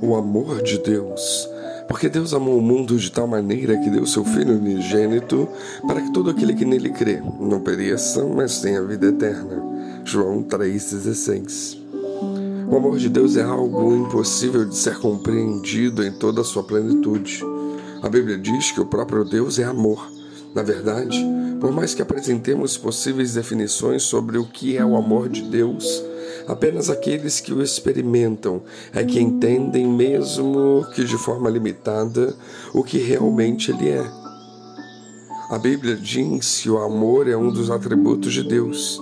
O 0.00 0.16
amor 0.16 0.62
de 0.62 0.78
Deus. 0.78 1.48
Porque 1.86 2.08
Deus 2.08 2.32
amou 2.32 2.58
o 2.58 2.62
mundo 2.62 2.96
de 2.96 3.12
tal 3.12 3.26
maneira 3.26 3.76
que 3.76 3.90
deu 3.90 4.06
seu 4.06 4.24
Filho 4.24 4.56
unigênito 4.56 5.46
para 5.86 6.00
que 6.00 6.12
todo 6.12 6.30
aquele 6.30 6.54
que 6.54 6.64
nele 6.64 6.90
crê 6.90 7.20
não 7.38 7.60
pereça, 7.60 8.24
mas 8.24 8.60
tenha 8.60 8.82
vida 8.82 9.08
eterna. 9.08 9.62
João 10.04 10.42
3,16 10.42 11.78
O 12.70 12.76
amor 12.76 12.96
de 12.96 13.08
Deus 13.08 13.36
é 13.36 13.42
algo 13.42 13.94
impossível 13.94 14.64
de 14.64 14.76
ser 14.76 14.98
compreendido 14.98 16.02
em 16.02 16.12
toda 16.12 16.40
a 16.40 16.44
sua 16.44 16.62
plenitude. 16.62 17.44
A 18.02 18.08
Bíblia 18.08 18.38
diz 18.38 18.72
que 18.72 18.80
o 18.80 18.86
próprio 18.86 19.24
Deus 19.24 19.58
é 19.58 19.64
amor. 19.64 20.10
Na 20.54 20.62
verdade, 20.62 21.22
por 21.60 21.70
mais 21.70 21.94
que 21.94 22.02
apresentemos 22.02 22.76
possíveis 22.76 23.34
definições 23.34 24.02
sobre 24.02 24.38
o 24.38 24.44
que 24.44 24.76
é 24.76 24.84
o 24.84 24.96
amor 24.96 25.28
de 25.28 25.42
Deus, 25.42 26.02
apenas 26.46 26.90
aqueles 26.90 27.40
que 27.40 27.52
o 27.52 27.62
experimentam 27.62 28.62
é 28.92 29.04
que 29.04 29.20
entendem, 29.20 29.86
mesmo 29.86 30.86
que 30.94 31.04
de 31.04 31.16
forma 31.16 31.50
limitada, 31.50 32.34
o 32.72 32.82
que 32.82 32.98
realmente 32.98 33.70
ele 33.70 33.88
é. 33.88 34.22
A 35.50 35.58
Bíblia 35.58 35.96
diz 35.96 36.60
que 36.60 36.70
o 36.70 36.78
amor 36.78 37.28
é 37.28 37.36
um 37.36 37.52
dos 37.52 37.70
atributos 37.70 38.32
de 38.32 38.42
Deus. 38.42 38.98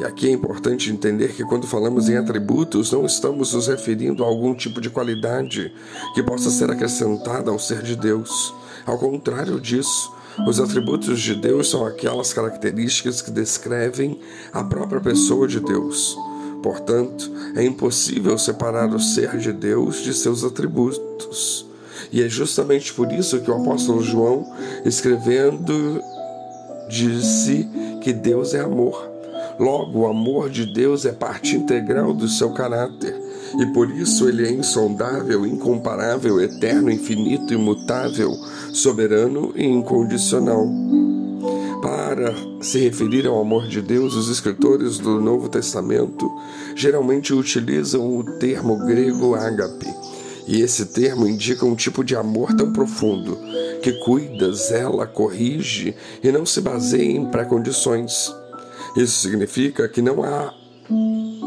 E 0.00 0.04
aqui 0.04 0.28
é 0.28 0.32
importante 0.32 0.90
entender 0.90 1.32
que 1.32 1.44
quando 1.44 1.66
falamos 1.66 2.08
em 2.08 2.16
atributos, 2.16 2.92
não 2.92 3.06
estamos 3.06 3.54
nos 3.54 3.68
referindo 3.68 4.22
a 4.22 4.26
algum 4.26 4.54
tipo 4.54 4.80
de 4.80 4.90
qualidade 4.90 5.72
que 6.14 6.22
possa 6.22 6.50
ser 6.50 6.70
acrescentada 6.70 7.50
ao 7.50 7.58
ser 7.58 7.82
de 7.82 7.96
Deus. 7.96 8.52
Ao 8.84 8.98
contrário 8.98 9.60
disso, 9.60 10.12
os 10.46 10.60
atributos 10.60 11.20
de 11.20 11.34
Deus 11.34 11.70
são 11.70 11.86
aquelas 11.86 12.32
características 12.32 13.22
que 13.22 13.30
descrevem 13.30 14.20
a 14.52 14.62
própria 14.62 15.00
pessoa 15.00 15.48
de 15.48 15.60
Deus. 15.60 16.16
Portanto, 16.66 17.30
é 17.54 17.64
impossível 17.64 18.36
separar 18.36 18.92
o 18.92 18.98
ser 18.98 19.38
de 19.38 19.52
Deus 19.52 20.02
de 20.02 20.12
seus 20.12 20.42
atributos. 20.42 21.64
E 22.10 22.20
é 22.20 22.28
justamente 22.28 22.92
por 22.92 23.12
isso 23.12 23.38
que 23.38 23.48
o 23.48 23.54
apóstolo 23.54 24.02
João, 24.02 24.44
escrevendo, 24.84 26.02
disse 26.88 27.68
que 28.02 28.12
Deus 28.12 28.52
é 28.52 28.62
amor. 28.62 29.08
Logo, 29.60 30.00
o 30.00 30.06
amor 30.08 30.50
de 30.50 30.66
Deus 30.66 31.04
é 31.04 31.12
parte 31.12 31.54
integral 31.54 32.12
do 32.12 32.26
seu 32.26 32.50
caráter, 32.50 33.14
e 33.60 33.66
por 33.66 33.88
isso 33.88 34.28
ele 34.28 34.44
é 34.44 34.50
insondável, 34.50 35.46
incomparável, 35.46 36.40
eterno, 36.40 36.90
infinito, 36.90 37.54
imutável, 37.54 38.32
soberano 38.72 39.52
e 39.54 39.64
incondicional. 39.64 40.66
Para 42.06 42.32
se 42.60 42.78
referir 42.78 43.26
ao 43.26 43.40
amor 43.40 43.66
de 43.66 43.82
Deus, 43.82 44.14
os 44.14 44.28
escritores 44.28 44.96
do 44.96 45.20
Novo 45.20 45.48
Testamento 45.48 46.30
geralmente 46.76 47.34
utilizam 47.34 48.16
o 48.16 48.22
termo 48.38 48.78
grego 48.86 49.34
ágape. 49.34 49.92
E 50.46 50.60
esse 50.60 50.86
termo 50.86 51.26
indica 51.26 51.66
um 51.66 51.74
tipo 51.74 52.04
de 52.04 52.14
amor 52.14 52.54
tão 52.54 52.72
profundo 52.72 53.36
que 53.82 53.92
cuida, 54.04 54.52
zela, 54.52 55.04
corrige 55.04 55.96
e 56.22 56.30
não 56.30 56.46
se 56.46 56.60
baseia 56.60 57.10
em 57.10 57.28
pré-condições. 57.28 58.32
Isso 58.96 59.18
significa 59.18 59.88
que 59.88 60.00
não 60.00 60.22
há 60.22 60.54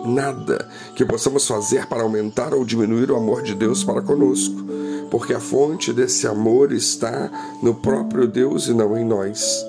nada 0.06 0.68
que 0.94 1.06
possamos 1.06 1.48
fazer 1.48 1.88
para 1.88 2.04
aumentar 2.04 2.54
ou 2.54 2.66
diminuir 2.66 3.10
o 3.12 3.16
amor 3.16 3.44
de 3.44 3.56
Deus 3.56 3.82
para 3.82 4.02
conosco, 4.02 4.62
porque 5.10 5.34
a 5.34 5.40
fonte 5.40 5.94
desse 5.94 6.28
amor 6.28 6.74
está 6.74 7.32
no 7.64 7.76
próprio 7.76 8.28
Deus 8.28 8.68
e 8.68 8.74
não 8.74 8.98
em 8.98 9.06
nós. 9.06 9.69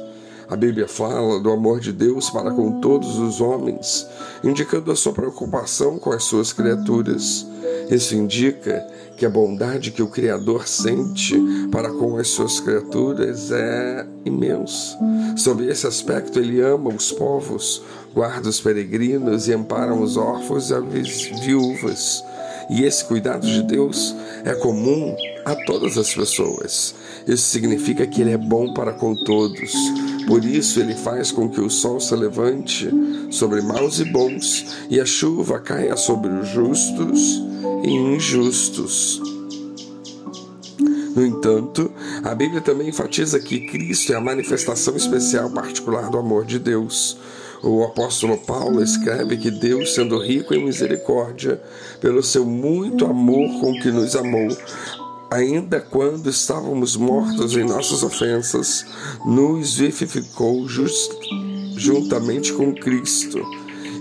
A 0.51 0.57
Bíblia 0.57 0.89
fala 0.89 1.39
do 1.39 1.53
amor 1.53 1.79
de 1.79 1.93
Deus 1.93 2.29
para 2.29 2.51
com 2.51 2.81
todos 2.81 3.19
os 3.19 3.41
homens, 3.41 4.05
indicando 4.43 4.91
a 4.91 4.97
sua 4.97 5.13
preocupação 5.13 5.97
com 5.97 6.11
as 6.11 6.25
suas 6.25 6.53
criaturas. 6.53 7.47
Isso 7.89 8.17
indica 8.17 8.85
que 9.17 9.25
a 9.25 9.31
bondade 9.31 9.93
que 9.93 10.03
o 10.03 10.09
Criador 10.09 10.67
sente 10.67 11.41
para 11.71 11.91
com 11.91 12.17
as 12.17 12.27
suas 12.27 12.59
criaturas 12.59 13.53
é 13.53 14.05
imensa. 14.25 14.99
Sob 15.37 15.65
esse 15.65 15.87
aspecto, 15.87 16.41
ele 16.41 16.61
ama 16.61 16.91
os 16.91 17.13
povos, 17.13 17.81
guarda 18.13 18.49
os 18.49 18.61
peregrinos 18.61 19.47
e 19.47 19.53
ampara 19.53 19.95
os 19.95 20.17
órfãos 20.17 20.71
e 20.71 20.75
as 20.75 21.45
viúvas. 21.45 22.25
E 22.71 22.85
esse 22.85 23.05
cuidado 23.05 23.47
de 23.47 23.63
Deus 23.63 24.17
é 24.45 24.55
comum 24.55 25.15
a 25.45 25.55
todas 25.65 25.99
as 25.99 26.15
pessoas. 26.15 26.95
Isso 27.27 27.49
significa 27.49 28.07
que 28.07 28.21
Ele 28.21 28.31
é 28.31 28.37
bom 28.37 28.73
para 28.73 28.93
com 28.93 29.15
todos. 29.15 29.73
Por 30.31 30.45
isso, 30.45 30.79
Ele 30.79 30.95
faz 30.95 31.33
com 31.33 31.49
que 31.49 31.61
o 31.61 31.69
sol 31.69 31.99
se 31.99 32.15
levante 32.15 32.89
sobre 33.33 33.61
maus 33.61 33.99
e 33.99 34.05
bons, 34.05 34.65
e 34.89 35.01
a 35.01 35.05
chuva 35.05 35.59
caia 35.59 35.97
sobre 35.97 36.31
os 36.31 36.49
justos 36.51 37.43
e 37.83 37.91
injustos. 37.91 39.21
No 41.17 41.27
entanto, 41.27 41.91
a 42.23 42.33
Bíblia 42.33 42.61
também 42.61 42.91
enfatiza 42.91 43.41
que 43.41 43.67
Cristo 43.67 44.13
é 44.13 44.17
a 44.17 44.21
manifestação 44.21 44.97
especial 44.97 45.51
particular 45.51 46.09
do 46.09 46.19
amor 46.19 46.47
de 46.47 46.61
Deus. 46.61 47.19
O 47.61 47.83
apóstolo 47.83 48.39
Paulo 48.39 48.81
escreve 48.85 49.37
que 49.37 49.51
Deus, 49.51 49.95
sendo 49.97 50.17
rico 50.17 50.55
em 50.55 50.65
misericórdia, 50.65 51.61
pelo 52.01 52.23
seu 52.23 52.47
muito 52.47 53.05
amor 53.05 53.61
com 53.61 53.73
que 53.81 53.91
nos 53.91 54.15
amou, 54.15 54.49
ainda 55.31 55.81
quando 55.81 56.29
estávamos 56.29 56.97
mortos 56.97 57.57
em 57.57 57.65
nossas 57.65 58.03
ofensas, 58.03 58.85
nos 59.25 59.75
vivificou 59.75 60.69
just, 60.69 61.13
juntamente 61.77 62.53
com 62.53 62.75
Cristo 62.75 63.39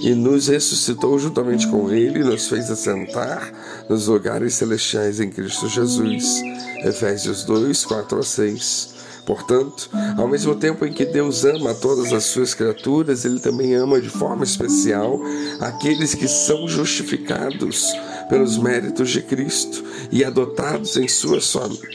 e 0.01 0.16
nos 0.16 0.47
ressuscitou 0.47 1.19
juntamente 1.19 1.67
com 1.67 1.91
Ele 1.91 2.22
e 2.22 2.23
nos 2.23 2.47
fez 2.47 2.72
assentar 2.72 3.53
nos 3.90 4.07
lugares 4.07 4.56
celestiais 4.56 5.19
em 5.19 5.29
Cristo 5.29 5.67
Jesus. 5.67 6.41
Efésios 6.84 7.44
2, 7.44 7.85
4 7.85 8.19
a 8.19 8.23
6. 8.23 8.98
Portanto, 9.29 9.91
ao 10.17 10.28
mesmo 10.28 10.56
tempo 10.56 10.84
em 10.88 10.91
que 10.91 11.06
Deus 11.06 11.45
ama 11.45 11.75
todas 11.75 12.12
as 12.12 12.23
suas 12.23 12.56
criaturas, 12.56 13.25
Ele 13.25 13.40
também 13.40 13.75
ama 13.75 14.01
de 14.01 14.09
forma 14.09 14.44
especial 14.44 15.22
aqueles 15.59 16.16
que 16.16 16.28
são 16.28 16.67
justificados 16.67 17.94
pelos 18.28 18.57
méritos 18.57 19.12
de 19.12 19.22
Cristo 19.22 19.84
e 20.12 20.25
adotados 20.25 20.97
em 20.97 21.07
sua, 21.07 21.40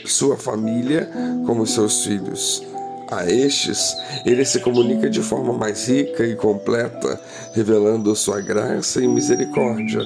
sua 0.05 0.37
família 0.37 1.11
como 1.45 1.67
seus 1.67 2.05
filhos. 2.05 2.63
A 3.11 3.29
estes, 3.29 3.93
ele 4.25 4.45
se 4.45 4.61
comunica 4.61 5.09
de 5.09 5.21
forma 5.21 5.51
mais 5.51 5.89
rica 5.89 6.25
e 6.25 6.37
completa, 6.37 7.19
revelando 7.53 8.15
sua 8.15 8.39
graça 8.39 9.03
e 9.03 9.07
misericórdia. 9.09 9.99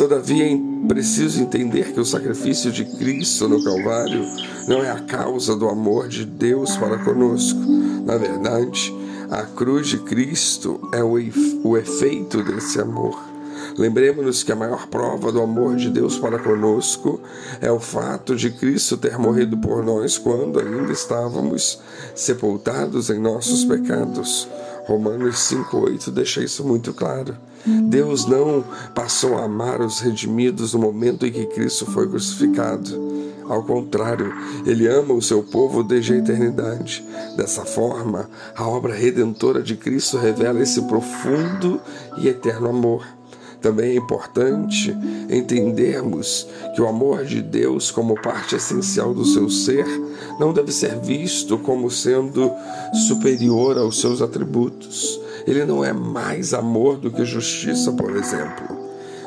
Todavia, 0.00 0.58
preciso 0.88 1.42
entender 1.42 1.92
que 1.92 2.00
o 2.00 2.06
sacrifício 2.06 2.72
de 2.72 2.86
Cristo 2.86 3.46
no 3.46 3.62
Calvário 3.62 4.24
não 4.66 4.82
é 4.82 4.90
a 4.90 4.98
causa 5.00 5.54
do 5.54 5.68
amor 5.68 6.08
de 6.08 6.24
Deus 6.24 6.74
para 6.74 6.96
conosco. 7.04 7.60
Na 8.06 8.16
verdade, 8.16 8.94
a 9.30 9.42
cruz 9.42 9.88
de 9.88 9.98
Cristo 9.98 10.80
é 10.94 11.04
o 11.04 11.76
efeito 11.76 12.42
desse 12.42 12.80
amor. 12.80 13.22
Lembremos-nos 13.76 14.42
que 14.42 14.50
a 14.50 14.56
maior 14.56 14.86
prova 14.86 15.30
do 15.30 15.42
amor 15.42 15.76
de 15.76 15.90
Deus 15.90 16.18
para 16.18 16.38
conosco 16.38 17.20
é 17.60 17.70
o 17.70 17.78
fato 17.78 18.34
de 18.34 18.50
Cristo 18.50 18.96
ter 18.96 19.18
morrido 19.18 19.58
por 19.58 19.84
nós 19.84 20.16
quando 20.16 20.60
ainda 20.60 20.92
estávamos 20.92 21.78
sepultados 22.14 23.10
em 23.10 23.20
nossos 23.20 23.66
pecados. 23.66 24.48
Romanos 24.90 25.36
5,8 25.36 26.10
deixa 26.10 26.42
isso 26.42 26.64
muito 26.66 26.92
claro. 26.92 27.36
Deus 27.64 28.26
não 28.26 28.64
passou 28.92 29.38
a 29.38 29.44
amar 29.44 29.80
os 29.80 30.00
redimidos 30.00 30.74
no 30.74 30.80
momento 30.80 31.24
em 31.24 31.30
que 31.30 31.46
Cristo 31.46 31.86
foi 31.86 32.08
crucificado. 32.08 33.00
Ao 33.48 33.62
contrário, 33.62 34.34
ele 34.66 34.88
ama 34.88 35.14
o 35.14 35.22
seu 35.22 35.44
povo 35.44 35.84
desde 35.84 36.14
a 36.14 36.16
eternidade. 36.16 37.06
Dessa 37.36 37.64
forma, 37.64 38.28
a 38.56 38.66
obra 38.66 38.92
redentora 38.92 39.62
de 39.62 39.76
Cristo 39.76 40.18
revela 40.18 40.60
esse 40.60 40.82
profundo 40.82 41.80
e 42.18 42.26
eterno 42.26 42.68
amor. 42.68 43.06
Também 43.60 43.90
é 43.90 43.96
importante 43.96 44.96
entendermos 45.28 46.46
que 46.74 46.80
o 46.80 46.88
amor 46.88 47.24
de 47.24 47.42
Deus, 47.42 47.90
como 47.90 48.20
parte 48.20 48.56
essencial 48.56 49.12
do 49.12 49.24
seu 49.24 49.50
ser, 49.50 49.86
não 50.38 50.52
deve 50.52 50.72
ser 50.72 50.98
visto 50.98 51.58
como 51.58 51.90
sendo 51.90 52.50
superior 53.06 53.76
aos 53.76 54.00
seus 54.00 54.22
atributos. 54.22 55.20
Ele 55.46 55.64
não 55.64 55.84
é 55.84 55.92
mais 55.92 56.54
amor 56.54 56.96
do 56.96 57.10
que 57.10 57.24
justiça, 57.24 57.92
por 57.92 58.16
exemplo. 58.16 58.80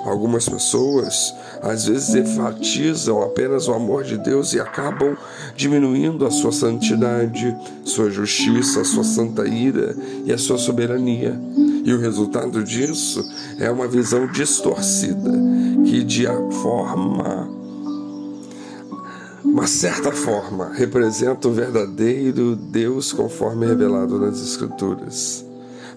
Algumas 0.05 0.49
pessoas 0.49 1.33
às 1.61 1.85
vezes 1.85 2.13
enfatizam 2.13 3.21
apenas 3.21 3.69
o 3.69 3.73
amor 3.73 4.03
de 4.03 4.17
Deus 4.17 4.53
e 4.53 4.59
acabam 4.59 5.15
diminuindo 5.55 6.25
a 6.25 6.31
sua 6.31 6.51
santidade, 6.51 7.55
sua 7.85 8.09
justiça, 8.09 8.83
sua 8.83 9.03
santa 9.03 9.47
ira 9.47 9.95
e 10.25 10.33
a 10.33 10.37
sua 10.37 10.57
soberania. 10.57 11.39
E 11.83 11.93
o 11.93 11.99
resultado 11.99 12.63
disso 12.63 13.23
é 13.59 13.69
uma 13.69 13.87
visão 13.87 14.25
distorcida 14.27 15.31
que 15.85 16.03
de 16.03 16.25
forma 16.61 17.49
uma 19.43 19.67
certa 19.67 20.11
forma 20.11 20.71
representa 20.73 21.47
o 21.47 21.51
verdadeiro 21.51 22.55
Deus 22.55 23.11
conforme 23.11 23.67
revelado 23.67 24.17
nas 24.17 24.41
escrituras. 24.41 25.45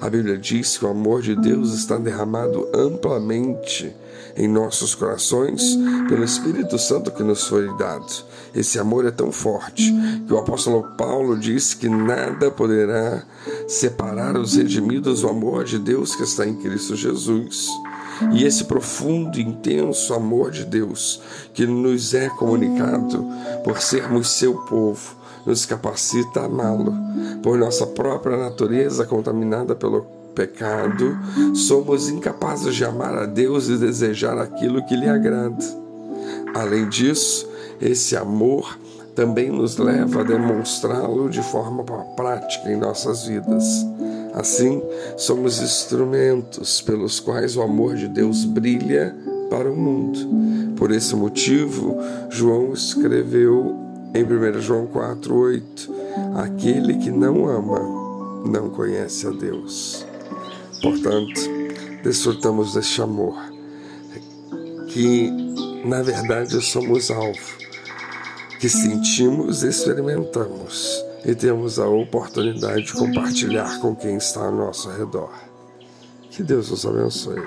A 0.00 0.10
Bíblia 0.10 0.37
diz 0.37 0.76
que 0.76 0.84
o 0.84 0.88
amor 0.88 1.22
de 1.22 1.34
Deus 1.34 1.72
está 1.72 1.96
derramado 1.96 2.69
amplamente 2.75 3.94
em 4.37 4.46
nossos 4.46 4.94
corações 4.94 5.76
pelo 6.08 6.22
Espírito 6.22 6.78
Santo 6.78 7.10
que 7.10 7.22
nos 7.22 7.46
foi 7.46 7.75
dado. 7.78 8.06
Esse 8.54 8.78
amor 8.78 9.06
é 9.06 9.10
tão 9.10 9.32
forte 9.32 9.93
que 10.26 10.32
o 10.32 10.38
apóstolo 10.38 10.82
Paulo 10.96 11.38
diz 11.38 11.72
que 11.72 11.88
nada 11.88 12.50
poderá 12.50 13.25
separar 13.66 14.37
os 14.37 14.54
redimidos 14.54 15.22
do 15.22 15.28
amor 15.28 15.64
de 15.64 15.78
Deus 15.78 16.14
que 16.14 16.22
está 16.22 16.46
em 16.46 16.54
Cristo 16.54 16.94
Jesus. 16.94 17.69
E 18.32 18.44
esse 18.44 18.64
profundo 18.64 19.38
e 19.38 19.42
intenso 19.42 20.14
amor 20.14 20.50
de 20.50 20.64
Deus 20.64 21.20
que 21.52 21.66
nos 21.66 22.14
é 22.14 22.28
comunicado 22.28 23.26
por 23.64 23.80
sermos 23.80 24.28
seu 24.30 24.54
povo 24.54 25.16
nos 25.46 25.64
capacita 25.64 26.40
a 26.40 26.44
amá-lo. 26.46 26.92
Por 27.42 27.56
nossa 27.56 27.86
própria 27.86 28.36
natureza 28.36 29.06
contaminada 29.06 29.76
pelo 29.76 30.02
pecado, 30.34 31.16
somos 31.54 32.08
incapazes 32.08 32.74
de 32.74 32.84
amar 32.84 33.16
a 33.16 33.24
Deus 33.24 33.68
e 33.68 33.78
desejar 33.78 34.36
aquilo 34.38 34.84
que 34.84 34.96
lhe 34.96 35.08
agrada. 35.08 35.64
Além 36.54 36.88
disso, 36.88 37.48
esse 37.80 38.16
amor 38.16 38.78
também 39.14 39.50
nos 39.50 39.78
leva 39.78 40.20
a 40.20 40.24
demonstrá-lo 40.24 41.30
de 41.30 41.42
forma 41.42 41.84
prática 42.16 42.70
em 42.70 42.76
nossas 42.76 43.26
vidas. 43.26 43.64
Assim, 44.37 44.83
somos 45.17 45.62
instrumentos 45.62 46.83
pelos 46.83 47.19
quais 47.19 47.56
o 47.56 47.62
amor 47.62 47.97
de 47.97 48.06
Deus 48.06 48.44
brilha 48.44 49.17
para 49.49 49.73
o 49.73 49.75
mundo. 49.75 50.75
Por 50.77 50.91
esse 50.91 51.17
motivo, 51.17 51.97
João 52.29 52.75
escreveu 52.75 53.75
em 54.15 54.23
1 54.23 54.61
João 54.61 54.87
4,8: 54.88 55.91
Aquele 56.37 56.99
que 56.99 57.11
não 57.11 57.49
ama 57.49 57.81
não 58.47 58.69
conhece 58.69 59.27
a 59.27 59.31
Deus. 59.31 60.05
Portanto, 60.83 61.41
desfrutamos 62.05 62.75
deste 62.75 63.00
amor, 63.00 63.38
que 64.88 65.33
na 65.83 66.03
verdade 66.03 66.61
somos 66.61 67.11
alvo, 67.11 67.56
que 68.61 68.69
sentimos 68.69 69.62
e 69.62 69.69
experimentamos 69.69 71.06
e 71.26 71.34
temos 71.34 71.81
a 71.81 71.88
oportunidade 71.88 72.84
de 72.84 72.93
compartilhar 72.93 73.81
com 73.81 73.96
quem 73.96 74.17
está 74.17 74.46
ao 74.46 74.52
nosso 74.52 74.88
redor. 74.88 75.32
Que 76.31 76.44
Deus 76.44 76.70
nos 76.70 76.87
abençoe. 76.87 77.43